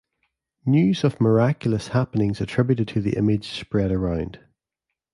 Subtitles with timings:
[0.65, 4.39] News of miraculous happenings attributed to the image spread around.